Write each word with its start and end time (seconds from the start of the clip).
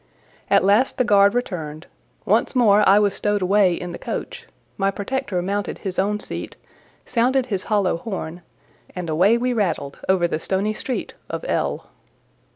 At 0.49 0.63
last 0.63 0.97
the 0.97 1.03
guard 1.03 1.35
returned; 1.35 1.85
once 2.25 2.55
more 2.55 2.83
I 2.89 2.97
was 2.97 3.13
stowed 3.13 3.43
away 3.43 3.75
in 3.75 3.91
the 3.91 3.99
coach, 3.99 4.47
my 4.75 4.89
protector 4.89 5.39
mounted 5.43 5.77
his 5.77 5.99
own 5.99 6.19
seat, 6.19 6.55
sounded 7.05 7.45
his 7.45 7.65
hollow 7.65 7.97
horn, 7.97 8.41
and 8.95 9.11
away 9.11 9.37
we 9.37 9.53
rattled 9.53 9.99
over 10.09 10.27
the 10.27 10.39
"stony 10.39 10.73
street" 10.73 11.13
of 11.29 11.45
L——. 11.47 11.85